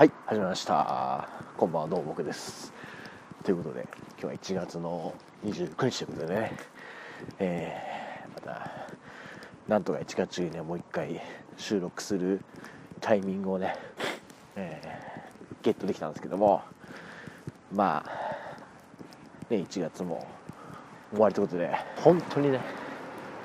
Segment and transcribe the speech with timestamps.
[0.00, 1.28] はい始まりました。
[1.58, 2.72] こんばんはどうも僕です。
[3.44, 3.86] ということで
[4.18, 5.12] 今日は1月の
[5.44, 6.52] 29日ということでね。
[7.38, 8.70] えー、また
[9.68, 11.20] なんとか1月中にねもう一回
[11.58, 12.40] 収録する
[13.02, 13.76] タイミングをね、
[14.56, 16.62] えー、ゲットできたんですけども
[17.70, 20.26] まあね1月も
[21.12, 22.58] 終わりということで本当にね。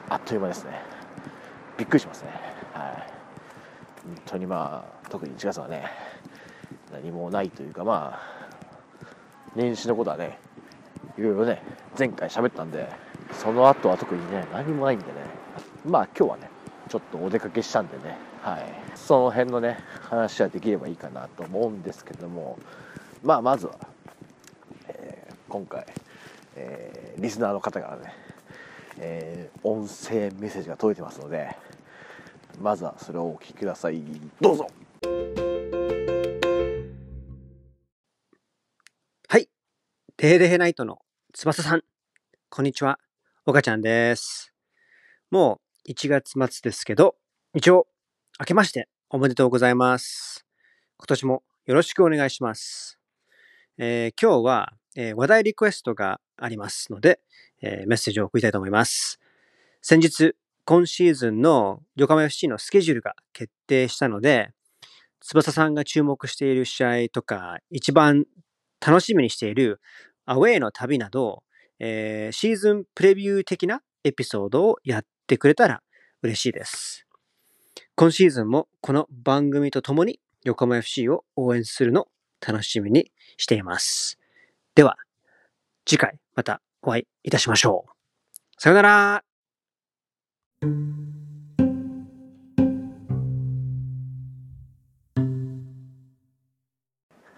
[0.07, 0.71] あっという間ですね。
[1.77, 2.29] びっくりしますね。
[2.71, 2.93] はい。
[4.05, 6.14] 本当にまあ特に1月はね
[7.02, 8.20] 何もないというかまあ
[9.55, 10.38] 年始のことはね
[11.17, 11.62] いろいろね
[11.98, 12.90] 前回喋ったんで
[13.34, 15.12] その後は特にね何もないんでね。
[15.86, 16.50] まあ今日はね
[16.89, 18.17] ちょっとお出かけしたんでね。
[18.41, 18.66] はい。
[18.95, 22.58] その辺のね話はできればいいかなと思うんですけども。
[23.23, 23.75] まあまずは、
[24.88, 25.86] えー、今回、
[26.55, 28.14] えー、リスナーの方からね、
[29.00, 31.55] えー、音声メッセージが届いてますので
[32.62, 34.03] まずはそれをお聞きください。
[34.39, 34.67] どうぞ。
[40.25, 40.97] テーレヘナイトの
[41.36, 41.83] 翼さん、
[42.50, 42.97] こんにちは。
[43.45, 44.52] 岡ちゃんです。
[45.30, 47.13] もう1月末ですけど、
[47.53, 47.86] 一応、
[48.39, 50.44] 明けましておめでとうございます。
[50.97, 52.97] 今年もよろしくお願いします。
[53.77, 57.19] えー、今日は、えー、話題リクエストがありますので、
[57.61, 59.19] えー、メッセージを送りたいと思います。
[59.83, 60.35] 先日、
[60.66, 64.50] 今シーズンの横浜 FC のスケジュールが決定したので、
[65.22, 68.25] 翼さんが注目している試合とか、一番
[68.83, 69.81] 楽しみにしている
[70.26, 71.44] アウェイの旅など、
[71.80, 75.81] えー、シーズンプレビュー的なエピソードをやってくれたら
[76.23, 77.06] 嬉しいです。
[77.95, 82.08] 今シーズンもこの番組と共に横浜 FC を応援するの
[82.46, 84.18] 楽しみにしています。
[84.73, 84.98] では、
[85.86, 87.92] 次回またお会いいたしましょう。
[88.58, 89.23] さよなら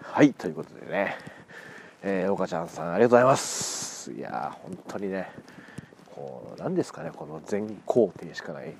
[0.02, 1.18] はい、ということでね、
[2.04, 4.12] えー、岡ちゃんさんありがとうございます。
[4.12, 5.30] いや本当にね
[6.14, 8.74] こう何ですかねこの全肯定しかない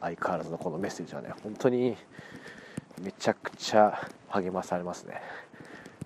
[0.00, 1.96] 相変わらずのこのメッセージはね本当に
[3.02, 5.20] めちゃくちゃ励まされますね。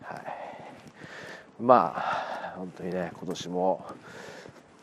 [0.03, 0.23] はい。
[1.61, 3.87] まあ本当にね今年も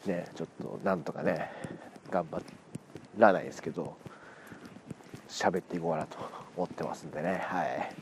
[0.06, 1.52] ねちょっとなんとかね
[2.10, 2.42] 頑張
[3.18, 3.98] らないですけど
[5.28, 6.18] 喋っていこうかなと
[6.56, 7.42] 思ってますんでね。
[7.44, 7.94] はい。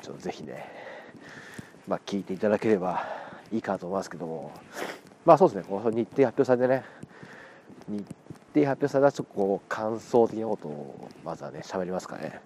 [0.00, 0.77] ちょっとぜひね
[1.88, 3.06] まあ、聞いていただければ
[3.50, 4.52] いいかと思いますけども。
[5.24, 5.64] まあそうですね。
[5.66, 6.84] この日程発表されてね。
[7.88, 8.06] 日
[8.54, 12.40] 程発表されたちょっとこう感想的なことをまずはね喋りますかね。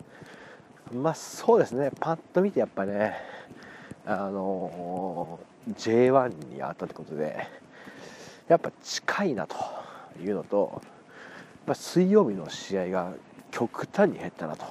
[0.95, 1.91] まあそうですね。
[1.99, 3.17] パッと見てやっぱね
[4.07, 7.45] あの J1 にあったってことで
[8.47, 9.57] やっぱ近いなと
[10.21, 10.83] いうのとやっ
[11.67, 13.13] ぱ水曜日の試合が
[13.51, 14.63] 極端に減ったなと。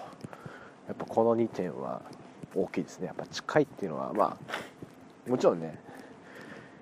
[0.88, 2.02] やっぱこの2点は
[2.56, 3.08] 大きいですね。
[3.08, 4.38] やっぱ近いっていうのはま
[5.28, 5.78] あもちろんね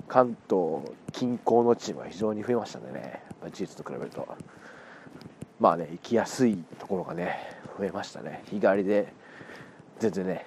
[0.08, 0.82] 関東
[1.12, 3.24] 近郊のチームは非常に増えましたんでね。
[3.52, 4.28] 事実と比べると。
[5.60, 7.38] まあね行きやすいところがね
[7.78, 8.44] 増えましたね。
[8.46, 9.14] 日帰りで
[10.00, 10.46] 全然ね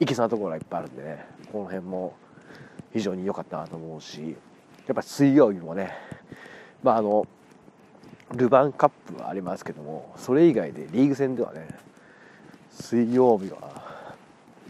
[0.00, 1.26] 行けそうなところがいっぱいあるんでね。
[1.52, 2.14] この辺も
[2.92, 4.36] 非常に良かったなと思うし
[4.86, 5.92] やっぱ水曜日もね
[6.82, 7.26] まああの
[8.32, 11.68] ルヴァンカップはありますけどもそれ以外でリーグ戦ではね
[12.70, 13.83] 水曜日は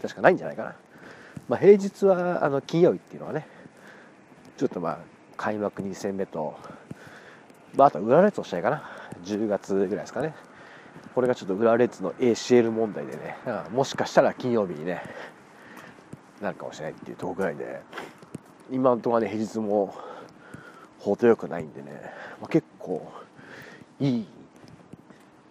[0.07, 0.75] 確かないんじゃないかな、
[1.49, 3.47] まあ、平日はあの金曜日っていうのはね
[4.57, 4.97] ちょっとまあ
[5.37, 6.55] 開幕2戦目と、
[7.75, 8.89] まあ、あとは裏列の試合かな。
[9.23, 10.33] 10月ぐらいですかね。
[11.13, 13.37] これがちょっと裏列の ACL 問題でね。
[13.71, 15.01] もしかしたら金曜日にね
[16.41, 17.81] なるかもしれないっていうとこぐらいで。
[18.71, 19.93] 今のところね平日も
[20.99, 22.01] 程よくないんでね、
[22.41, 23.11] まあ、結構
[23.99, 24.25] いい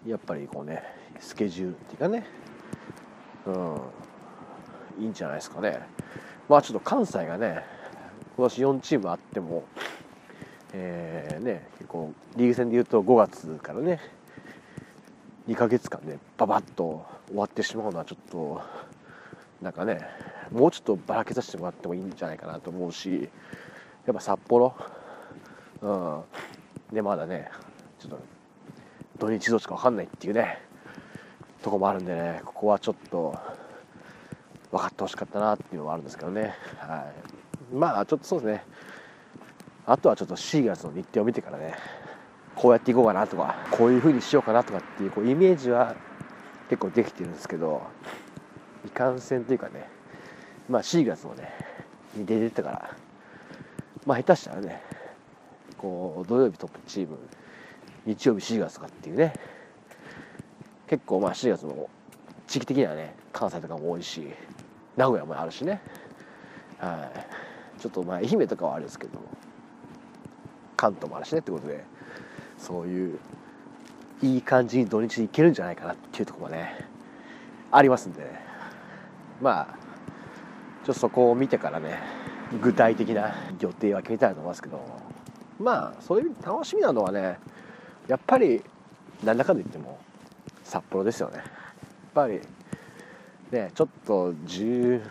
[0.05, 0.83] やっぱりこうね
[1.21, 2.27] スケジュールっていうかね。
[3.47, 3.81] うん。
[4.99, 5.81] いいんじゃないですかね。
[6.49, 7.65] まあちょっと関西がね、
[8.37, 9.65] 今年4チームあっても、
[10.72, 14.00] えー、ね、結構リーグ戦でいうと5月からね、
[15.49, 18.60] 2ヶ月間でババッと終わってしまうのはちょっと、
[19.62, 20.00] なんかね、
[20.50, 23.29] もうちょっとばらけさせてもらってもいいんじゃないかなと思うし、
[24.06, 24.75] やっぱ札幌、
[25.81, 26.23] うん、
[26.93, 27.50] でまだね、
[27.99, 28.19] ちょっと
[29.19, 30.58] 土日どっちか分かんないっていうね、
[31.62, 33.38] とこもあるんでね、ここはちょっと、
[34.75, 37.12] 分かってほしかったなっていうのはあるんですけどね、は
[37.73, 38.65] い、まあちょっとそうですね。
[39.87, 41.75] あとはちょっと4月の日程を見てからね
[42.56, 45.94] こうやっていこうかなとかこういう風にしようかなとかっていうこうイメージは
[46.71, 47.82] 結構できてるんですけど
[48.87, 49.88] いかんせんというかね
[50.69, 51.53] まあ4月のね
[52.17, 52.97] に出てたから
[54.06, 54.81] まあ下手したらね
[55.76, 57.19] こう土曜日トップチーム
[58.06, 59.35] 日曜日4月とかっていうね
[60.88, 61.91] 結構まあ4月も
[62.47, 64.26] 地域的にはね関西とかも多いし
[64.96, 65.81] 名古屋もあるしね。
[66.79, 67.11] は
[67.79, 67.81] い。
[67.81, 69.19] ちょっとまあ愛媛とかはあれですけど
[70.76, 71.85] 関東もあるしねってことで
[72.56, 73.19] そういう
[74.23, 76.88] いい感じに土日に行けるんじゃないかなっていうところもね
[77.70, 78.23] ありますんで。
[78.23, 78.44] ね
[79.41, 79.85] まあ
[80.85, 81.99] ちょっとそこを見てからね
[82.62, 84.81] 具体的な予定は決めたいと思いますけど
[85.58, 87.38] まあそういう楽しみなのはね
[88.06, 88.62] やっぱり
[89.23, 89.99] なんだかんだ言っても
[90.62, 91.38] 札幌ですよね。
[91.38, 91.47] やっ
[92.14, 92.40] ぱり
[93.50, 95.02] ねちょっと10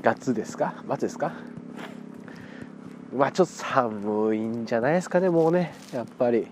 [0.00, 0.74] 月ですか？
[0.86, 1.32] 末ですか
[3.14, 6.46] まあちょっと寒いんじゃないですかねもうねやっぱり。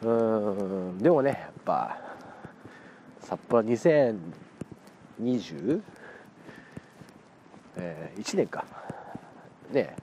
[0.00, 1.98] うんでもねやっぱ
[3.20, 5.82] 札幌2020
[7.76, 8.64] えー、1年か。
[9.72, 9.94] ね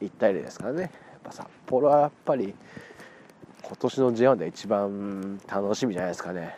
[0.00, 0.82] 1対0ですからね。
[0.82, 0.90] やっ
[1.24, 2.54] ぱ札幌はやっぱり
[3.62, 6.54] 今年の J1 で一番楽しみじゃないですかね。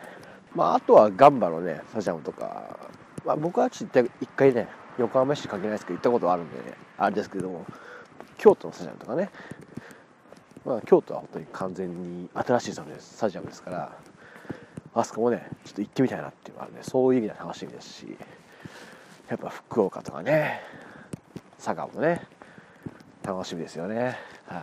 [0.55, 2.77] まああとはガンバのねスタジアムとか、
[3.25, 4.67] まあ、僕はちょっと一回ね
[4.97, 7.65] 横浜市関係ないですけど行ったことあるんでねあれですけども
[8.37, 9.29] 京都のスタジアムとかね。
[10.65, 13.97] まあ京都は本当に完全に新しいスタジアムですから
[14.93, 18.17] あそこもねちょっと行ってみたいなっていうのはねそういう意味では楽しみですし
[19.29, 20.61] やっぱ福岡とかね
[21.57, 22.25] 佐賀もね
[23.23, 24.17] 楽しみですよね。
[24.47, 24.61] はい。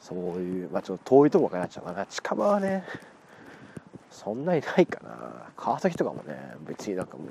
[0.00, 2.06] そういうまあちょっと遠いとこかなっちゃうかな。
[2.06, 2.84] 近場はね
[4.16, 5.50] そんなにないかな。
[5.58, 7.24] 川崎とかもね別になんかも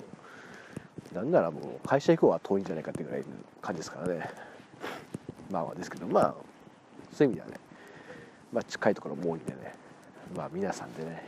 [1.11, 3.25] うなんならもう会社行こうは遠いんじゃないかってぐらいの
[3.59, 4.29] 感じですからね。
[5.49, 6.35] まあですけどまあ
[7.11, 7.53] そういう意味ではね、
[8.53, 9.73] まあ、近いところも多いんでね
[10.35, 11.25] まあ皆さんでね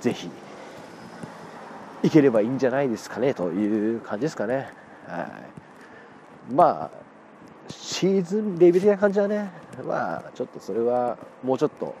[0.00, 0.30] 是非
[2.02, 4.68] いければいいんじゃないですかねという感じですかね。
[5.06, 5.22] は
[6.50, 6.98] い、まあ
[7.70, 9.50] シーズンレベルな感じはね。
[9.86, 11.94] まあちょっとそれはもうちょっと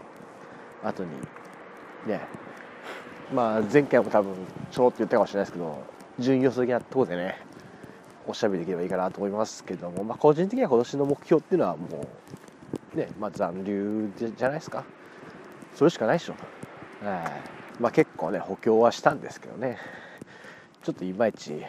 [0.84, 1.10] 後に
[2.06, 2.20] ね。
[3.34, 4.34] まあ前回も多分
[4.70, 5.82] ちょろっと言ったかもしれないですけど
[6.18, 7.48] 順位予想的なところでね。
[8.28, 12.06] おしゃべりできればいいかなと思いますけども、まあ、個人的には今年の目標っていうのはも
[12.94, 14.84] うねまあ残留じゃないですか。
[15.74, 16.34] それしかないでしょ。
[17.04, 17.80] はい。
[17.80, 19.78] まあ、結構ね補強はしたんですけどね。
[20.82, 21.66] ちょっといまいち、ね、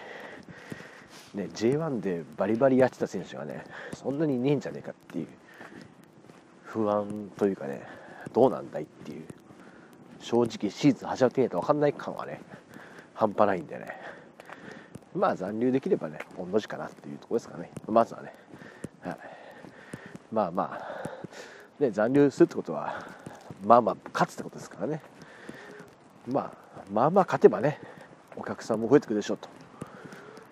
[1.34, 5.28] J1 でバリバリやってた選手がねそんなにいねえんじゃねえかっていう
[6.64, 7.84] 不安というかね
[8.34, 9.26] どうなんだいっていう
[10.20, 12.42] 正直シーズン始まってみないと分かんない感はね
[13.14, 13.88] 半端ないんでね。
[15.16, 17.72] まあ残留できればね同じかなっていうところですかね。
[17.88, 18.34] まずはね、
[19.02, 19.18] はい、
[20.32, 21.00] まあまあ。
[21.80, 23.06] ね残留するってことは
[23.66, 25.02] まあまあ勝つってことですからね。
[26.28, 26.54] まあ、
[26.92, 27.80] まあまあ勝てばね
[28.36, 29.50] お客さんも増えてくるでしょうと。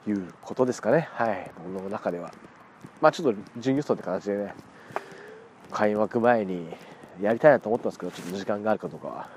[0.10, 1.10] いうことですかね。
[1.12, 1.52] はい。
[1.74, 2.32] 僕の中では。
[3.02, 4.56] まあちょっと準優勝って形でね
[5.72, 6.68] 開幕前に
[7.22, 9.30] やりたいなと思ってますけどちょっと時間があるかどうかは。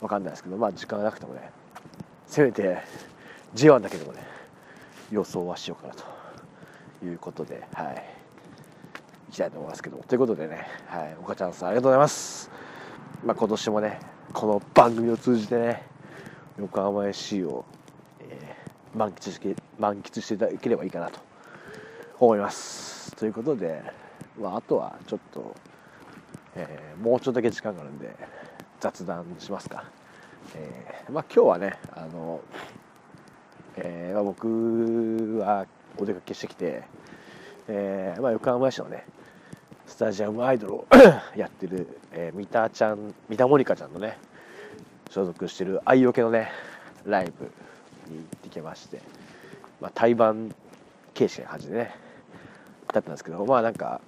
[0.00, 1.50] 分かんないですけどまあ時間がなくてもね
[2.26, 2.78] せめて
[3.54, 4.22] J1 だけでもね
[5.10, 6.04] 予想はしようかなと
[7.04, 8.18] いうことではい。
[9.28, 12.50] いきたいと思いますけどということでね、はい、岡ちゃんさんありがとうございます、
[13.24, 14.00] まあ、今年もね
[14.32, 15.82] この番組を通じてね
[16.58, 17.64] 横浜 FC を、
[18.20, 21.20] えー、満喫して満喫していただければいいかなと
[22.18, 23.14] 思います。
[23.16, 23.82] ということで、
[24.40, 25.54] まあ、あとはちょっと、
[26.56, 28.14] えー、もうちょっとだけ時間があるんで
[28.80, 29.84] 雑談しますか、
[30.54, 32.40] えー、まあ、今日はねあの、
[33.76, 35.66] えー、僕は
[35.96, 36.84] お出かけしてきて、
[37.66, 39.04] えまあ、横浜市のね
[39.86, 40.86] スタジアムアイドルを
[41.34, 44.18] やってる、えー、三田ちゃん三田モニカちゃんのね
[45.10, 46.50] 所属してる愛よけのね
[47.04, 47.44] ライブ
[48.12, 49.00] に行ってきまして、
[49.80, 50.54] まあ、対バン
[51.14, 51.94] 形式な感じでね
[52.92, 54.00] だったんですけどまあなんか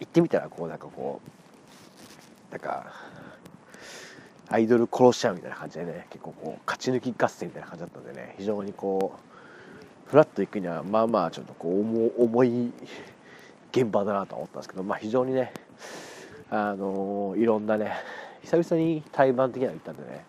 [0.00, 2.86] 行ってみたらこうなんかこうなんか
[4.50, 12.72] アイドル殺しちゃうみたいな感じでね結構こう勝ち抜き合戦みたいな感じだったんでね非常にこうフラッと行くにはまあまあちょっとこう重い
[13.72, 15.52] 現場だなと思ったんですけど、まあ、非常にね、
[16.50, 17.92] あのー、いろんなね
[18.42, 20.24] 久々に対バン的なの行ったんでね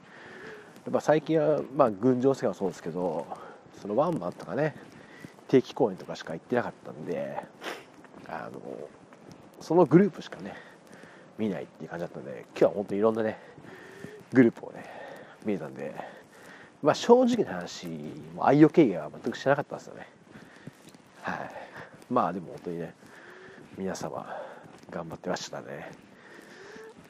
[0.85, 3.25] やっぱ最近は、まあ、群青世界もそうですけど
[3.81, 4.75] そのワンマンとかね
[5.47, 7.37] 定期公演とかしか行ってなかったんで、
[8.27, 10.55] あのー、そのグループしかね
[11.37, 13.39] 見ないっていう感じだったんで今日は本当にいろんなね
[14.33, 14.85] グループをね
[15.45, 15.93] 見えたんで
[16.81, 20.07] まあ正直な話もう愛用経験は全くしなかったんですよね。
[21.21, 21.51] はい。
[22.09, 22.93] まあでも本当にね
[23.77, 24.25] 皆様
[24.89, 25.91] 頑張ってましたね。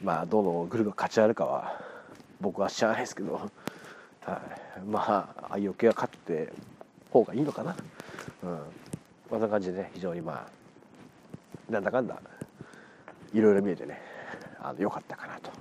[0.02, 1.82] まあどのグループが勝ち上がるかは
[2.42, 4.42] 僕は知らないですけど、は
[4.78, 6.52] い、まあ愛用系は勝って
[7.12, 7.76] 方がいいのかな。
[8.44, 8.60] うん。
[9.30, 12.20] こんな感じでね非常にまあなんだかんだ
[13.34, 14.02] いろいろ見えてね
[14.60, 15.52] あの良かったかなと。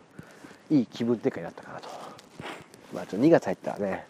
[0.71, 1.89] いい気分転換になったかなと。
[2.95, 4.07] まあちょっと2月入ったらね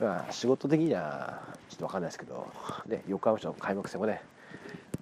[0.00, 2.46] まあ仕事的にはちょっと分かんないですけど、
[2.86, 4.22] ね、横浜市の開幕戦もね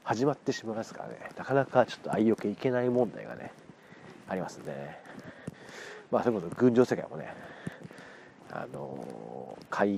[0.04, 1.18] 始まってしまいますからね。
[1.36, 3.52] なかなかちょっと相よけいけない問題がね
[4.28, 4.98] ありますんでね。
[6.10, 7.32] まあそういうこと群青世界もね
[8.50, 9.90] あの開,、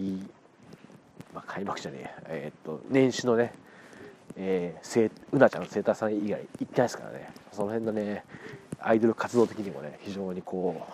[1.35, 3.53] まあ、開幕じゃねええー、っと年始のね
[4.37, 7.31] えー、うなちゃんの生誕さん以外行ってないですからね。
[7.53, 8.25] その辺のね
[8.79, 10.87] アイドル活動的にもね非常にこ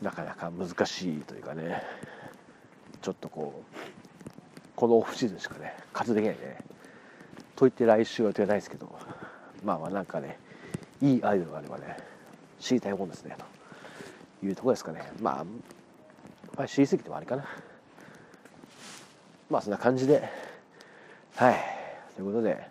[0.00, 1.82] うなかなか難しいというかね
[3.02, 3.76] ちょっとこう
[4.74, 6.58] このオフシーズンしかね活動できないね。
[7.56, 8.94] と言って来週は予定ないですけど
[9.64, 10.38] まあまあなんかね
[11.00, 11.96] いいアイドルがあればね
[12.60, 13.36] 知りたいもんですね
[14.40, 15.12] というところですかね。
[15.20, 15.44] まあ
[16.56, 17.44] まあ知りすぎてもあれかな。
[19.50, 20.28] まあそんな感じで
[21.36, 21.75] はい。
[22.16, 22.66] ということで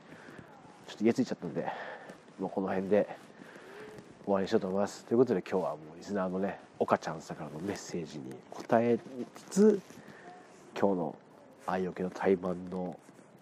[0.88, 1.68] ちょっと家ついちゃったんで
[2.40, 3.08] もうこの辺で
[4.26, 5.06] 終わりにしようと思います。
[5.06, 8.98] ということで今日はもうリスナーのね岡ちゃんさんからのメッセージに答え
[9.36, 9.82] つつ
[10.78, 11.16] 今日の
[11.68, 13.00] 愛よけの対マンの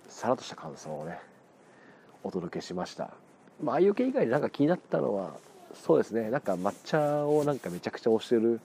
[0.10, 1.20] さらっとした感想をね
[2.22, 3.12] お届けしました。
[3.64, 5.36] まあ愛よけ以外でなんか気になったのは
[5.74, 6.30] そうですね。
[6.30, 8.60] なんか抹茶をなんかめちゃくちゃ推してる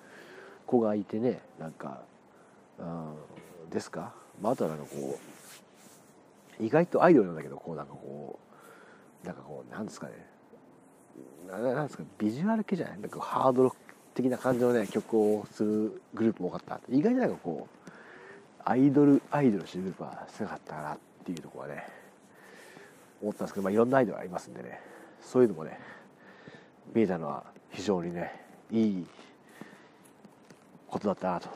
[0.67, 2.01] 子がいてねなんか
[2.81, 5.28] うんですか、まあ、あとはなんかこう
[6.61, 8.39] 意外とアイドルなんだけどこうなんかこ
[9.25, 10.13] うなんかこうなんですかね。
[11.51, 13.01] なんですかビジュアル系じゃない？
[13.01, 13.79] なんかハードロック
[14.15, 16.81] 的な感じのね曲をするグループも多かった。
[16.91, 17.91] 意外になんかこう
[18.65, 21.87] アイドルアイドルしてるグループは少なかったかなっていうところはね
[23.23, 24.81] 思ったんですけど、まあ、いろんなアイドルありますんでね。
[25.23, 25.79] そういうのもね
[26.95, 29.07] 見えたのは非常にねいい
[30.87, 31.49] ことだったなと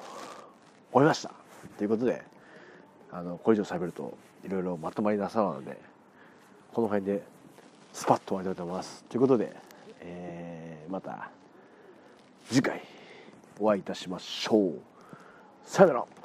[0.93, 1.33] 思いました。
[1.79, 2.23] ということで
[3.11, 5.79] あのこれ以上喋るといろいろまとまりなさなので
[6.73, 7.23] この辺で
[7.93, 9.05] スパッと終わりたいと思います。
[9.05, 9.55] ということで、
[10.01, 11.31] えー、また
[12.49, 12.83] 次回
[13.61, 14.81] お会いいたしましょう。
[15.65, 16.22] さよなら。